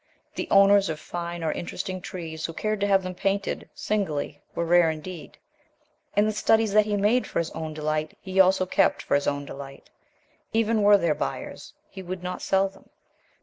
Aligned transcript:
The 0.33 0.47
owners 0.49 0.89
of 0.89 0.99
fine 0.99 1.43
or 1.43 1.51
interesting 1.51 2.01
trees 2.01 2.43
who 2.47 2.53
cared 2.53 2.79
to 2.79 2.87
have 2.87 3.03
them 3.03 3.13
painted 3.13 3.69
singly 3.75 4.41
were 4.55 4.65
rare 4.65 4.89
indeed, 4.89 5.37
and 6.15 6.27
the 6.27 6.31
"studies" 6.31 6.73
that 6.73 6.85
he 6.87 6.97
made 6.97 7.27
for 7.27 7.37
his 7.37 7.51
own 7.51 7.75
delight 7.75 8.17
he 8.19 8.39
also 8.39 8.65
kept 8.65 9.03
for 9.03 9.13
his 9.13 9.27
own 9.27 9.45
delight. 9.45 9.91
Even 10.53 10.81
were 10.81 10.97
there 10.97 11.13
buyers, 11.13 11.75
he 11.87 12.01
would 12.01 12.23
not 12.23 12.41
sell 12.41 12.67
them. 12.67 12.89